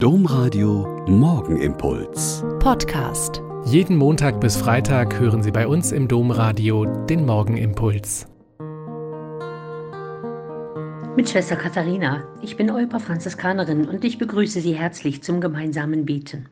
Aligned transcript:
Domradio 0.00 1.04
Morgenimpuls. 1.08 2.44
Podcast. 2.60 3.42
Jeden 3.64 3.96
Montag 3.96 4.40
bis 4.40 4.56
Freitag 4.56 5.18
hören 5.18 5.42
Sie 5.42 5.50
bei 5.50 5.66
uns 5.66 5.90
im 5.90 6.06
Domradio 6.06 6.84
den 6.84 7.26
Morgenimpuls. 7.26 8.28
Mit 11.16 11.28
Schwester 11.28 11.56
Katharina, 11.56 12.22
ich 12.42 12.56
bin 12.56 12.70
Euper 12.70 13.00
Franziskanerin 13.00 13.88
und 13.88 14.04
ich 14.04 14.18
begrüße 14.18 14.60
Sie 14.60 14.76
herzlich 14.76 15.24
zum 15.24 15.40
gemeinsamen 15.40 16.06
Beten. 16.06 16.48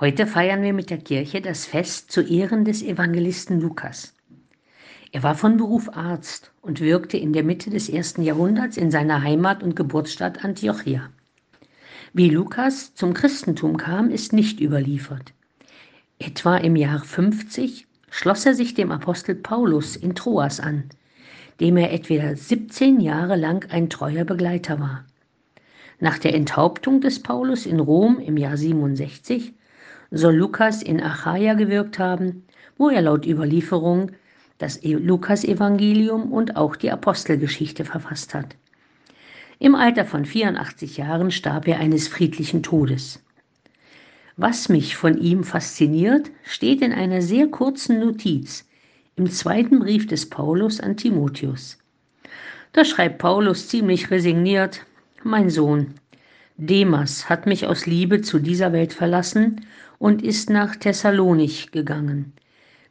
Heute 0.00 0.26
feiern 0.26 0.62
wir 0.62 0.72
mit 0.72 0.90
der 0.90 0.98
Kirche 0.98 1.40
das 1.40 1.64
Fest 1.64 2.10
zu 2.10 2.22
Ehren 2.22 2.64
des 2.64 2.82
Evangelisten 2.82 3.60
Lukas. 3.60 4.16
Er 5.12 5.22
war 5.22 5.36
von 5.36 5.56
Beruf 5.56 5.88
Arzt 5.96 6.50
und 6.60 6.80
wirkte 6.80 7.18
in 7.18 7.32
der 7.32 7.44
Mitte 7.44 7.70
des 7.70 7.88
ersten 7.88 8.22
Jahrhunderts 8.22 8.76
in 8.76 8.90
seiner 8.90 9.22
Heimat 9.22 9.62
und 9.62 9.76
Geburtsstadt 9.76 10.44
Antiochia. 10.44 11.08
Wie 12.12 12.28
Lukas 12.28 12.92
zum 12.96 13.14
Christentum 13.14 13.76
kam, 13.76 14.10
ist 14.10 14.32
nicht 14.32 14.60
überliefert. 14.60 15.32
Etwa 16.18 16.56
im 16.56 16.74
Jahr 16.74 17.04
50 17.04 17.86
schloss 18.10 18.44
er 18.46 18.54
sich 18.54 18.74
dem 18.74 18.90
Apostel 18.90 19.36
Paulus 19.36 19.94
in 19.94 20.16
Troas 20.16 20.58
an, 20.58 20.86
dem 21.60 21.76
er 21.76 21.92
etwa 21.92 22.34
17 22.34 22.98
Jahre 22.98 23.36
lang 23.36 23.64
ein 23.70 23.88
treuer 23.88 24.24
Begleiter 24.24 24.80
war. 24.80 25.04
Nach 26.00 26.18
der 26.18 26.34
Enthauptung 26.34 27.00
des 27.00 27.22
Paulus 27.22 27.64
in 27.64 27.78
Rom 27.78 28.18
im 28.18 28.36
Jahr 28.36 28.56
67 28.56 29.54
soll 30.10 30.34
Lukas 30.34 30.82
in 30.82 31.00
Achaia 31.00 31.54
gewirkt 31.54 32.00
haben, 32.00 32.42
wo 32.76 32.88
er 32.88 33.02
laut 33.02 33.24
Überlieferung 33.24 34.10
das 34.58 34.82
e- 34.82 34.94
Lukas-Evangelium 34.94 36.32
und 36.32 36.56
auch 36.56 36.74
die 36.74 36.90
Apostelgeschichte 36.90 37.84
verfasst 37.84 38.34
hat. 38.34 38.56
Im 39.62 39.74
Alter 39.74 40.06
von 40.06 40.24
84 40.24 40.96
Jahren 40.96 41.30
starb 41.30 41.68
er 41.68 41.80
eines 41.80 42.08
friedlichen 42.08 42.62
Todes. 42.62 43.22
Was 44.38 44.70
mich 44.70 44.96
von 44.96 45.18
ihm 45.18 45.44
fasziniert, 45.44 46.30
steht 46.44 46.80
in 46.80 46.94
einer 46.94 47.20
sehr 47.20 47.46
kurzen 47.46 48.00
Notiz 48.00 48.66
im 49.16 49.30
zweiten 49.30 49.80
Brief 49.80 50.06
des 50.06 50.30
Paulus 50.30 50.80
an 50.80 50.96
Timotheus. 50.96 51.76
Da 52.72 52.86
schreibt 52.86 53.18
Paulus 53.18 53.68
ziemlich 53.68 54.10
resigniert, 54.10 54.86
mein 55.24 55.50
Sohn, 55.50 55.92
Demas 56.56 57.28
hat 57.28 57.44
mich 57.44 57.66
aus 57.66 57.84
Liebe 57.84 58.22
zu 58.22 58.38
dieser 58.38 58.72
Welt 58.72 58.94
verlassen 58.94 59.66
und 59.98 60.22
ist 60.22 60.48
nach 60.48 60.74
Thessalonich 60.74 61.70
gegangen. 61.70 62.32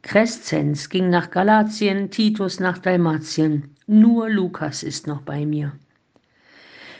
Crescens 0.03 0.89
ging 0.89 1.09
nach 1.09 1.31
Galatien, 1.31 2.11
Titus 2.11 2.59
nach 2.59 2.77
Dalmatien. 2.77 3.75
Nur 3.87 4.29
Lukas 4.29 4.83
ist 4.83 5.07
noch 5.07 5.21
bei 5.21 5.47
mir. 5.47 5.71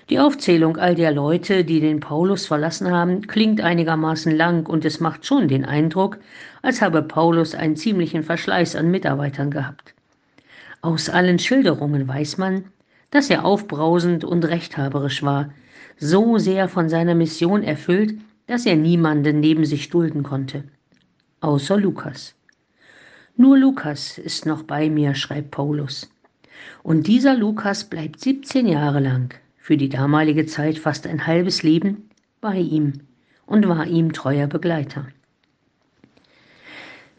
Die 0.10 0.18
Aufzählung 0.18 0.78
all 0.78 0.96
der 0.96 1.12
Leute, 1.12 1.64
die 1.64 1.80
den 1.80 2.00
Paulus 2.00 2.48
verlassen 2.48 2.90
haben, 2.90 3.28
klingt 3.28 3.62
einigermaßen 3.62 4.36
lang 4.36 4.68
und 4.68 4.84
es 4.84 5.00
macht 5.00 5.24
schon 5.24 5.48
den 5.48 5.66
Eindruck, 5.66 6.18
als 6.64 6.82
habe 6.82 7.04
Paulus 7.04 7.54
einen 7.54 7.76
ziemlichen 7.76 8.24
Verschleiß 8.24 8.76
an 8.76 8.90
Mitarbeitern 8.90 9.52
gehabt. 9.52 9.94
Aus 10.82 11.10
allen 11.10 11.38
Schilderungen 11.38 12.08
weiß 12.08 12.40
man, 12.40 12.64
dass 13.12 13.30
er 13.30 13.46
aufbrausend 13.46 14.24
und 14.24 14.46
rechthaberisch 14.46 15.22
war, 15.22 15.52
so 15.98 16.40
sehr 16.40 16.70
von 16.70 16.90
seiner 16.90 17.14
Mission 17.14 17.62
erfüllt, 17.62 18.16
dass 18.48 18.66
er 18.66 18.78
niemanden 18.78 19.40
neben 19.40 19.66
sich 19.66 19.90
dulden 19.90 20.24
konnte. 20.24 20.64
Außer 21.42 21.78
Lukas. 21.78 22.34
Nur 23.38 23.60
Lukas 23.60 24.18
ist 24.18 24.48
noch 24.48 24.64
bei 24.64 24.90
mir, 24.90 25.14
schreibt 25.14 25.52
Paulus. 25.52 26.10
Und 26.82 27.06
dieser 27.06 27.36
Lukas 27.36 27.84
bleibt 27.84 28.20
17 28.20 28.66
Jahre 28.66 29.02
lang 29.02 29.36
für 29.70 29.78
die 29.78 29.90
damalige 29.90 30.48
Zeit 30.48 30.80
fast 30.80 31.06
ein 31.06 31.28
halbes 31.28 31.62
Leben 31.62 32.10
bei 32.42 32.58
ihm 32.58 33.02
und 33.46 33.68
war 33.68 33.86
ihm 33.86 34.14
treuer 34.14 34.48
Begleiter. 34.48 35.10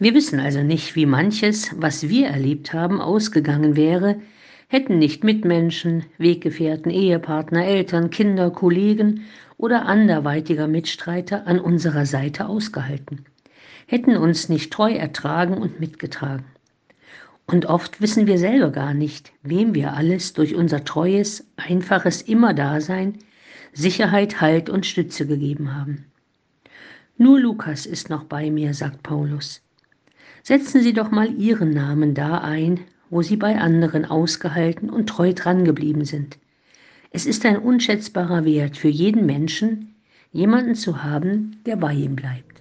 Wir 0.00 0.14
wissen 0.14 0.40
also 0.40 0.60
nicht, 0.60 0.96
wie 0.96 1.06
manches, 1.06 1.70
was 1.76 2.08
wir 2.08 2.26
erlebt 2.26 2.72
haben, 2.72 3.00
ausgegangen 3.00 3.76
wäre, 3.76 4.16
hätten 4.66 4.98
nicht 4.98 5.22
Mitmenschen, 5.22 6.06
Weggefährten, 6.18 6.90
Ehepartner, 6.90 7.64
Eltern, 7.64 8.10
Kinder, 8.10 8.50
Kollegen 8.50 9.26
oder 9.56 9.86
anderweitiger 9.86 10.66
Mitstreiter 10.66 11.46
an 11.46 11.60
unserer 11.60 12.04
Seite 12.04 12.46
ausgehalten, 12.46 13.26
hätten 13.86 14.16
uns 14.16 14.48
nicht 14.48 14.72
treu 14.72 14.90
ertragen 14.92 15.54
und 15.54 15.78
mitgetragen. 15.78 16.46
Und 17.50 17.66
oft 17.66 18.00
wissen 18.00 18.28
wir 18.28 18.38
selber 18.38 18.70
gar 18.70 18.94
nicht, 18.94 19.32
wem 19.42 19.74
wir 19.74 19.94
alles 19.94 20.34
durch 20.34 20.54
unser 20.54 20.84
treues, 20.84 21.44
einfaches 21.56 22.22
Immerdasein 22.22 23.18
Sicherheit, 23.72 24.40
Halt 24.40 24.70
und 24.70 24.86
Stütze 24.86 25.26
gegeben 25.26 25.74
haben. 25.74 26.04
Nur 27.18 27.40
Lukas 27.40 27.86
ist 27.86 28.08
noch 28.08 28.24
bei 28.24 28.50
mir, 28.50 28.72
sagt 28.72 29.02
Paulus. 29.02 29.62
Setzen 30.44 30.80
Sie 30.80 30.92
doch 30.92 31.10
mal 31.10 31.32
Ihren 31.34 31.70
Namen 31.70 32.14
da 32.14 32.38
ein, 32.38 32.80
wo 33.10 33.20
Sie 33.22 33.36
bei 33.36 33.58
anderen 33.58 34.04
ausgehalten 34.04 34.88
und 34.88 35.08
treu 35.08 35.32
drangeblieben 35.32 36.04
sind. 36.04 36.38
Es 37.10 37.26
ist 37.26 37.44
ein 37.44 37.58
unschätzbarer 37.58 38.44
Wert 38.44 38.76
für 38.76 38.88
jeden 38.88 39.26
Menschen, 39.26 39.96
jemanden 40.30 40.76
zu 40.76 41.02
haben, 41.02 41.60
der 41.66 41.74
bei 41.76 41.94
ihm 41.94 42.14
bleibt. 42.14 42.60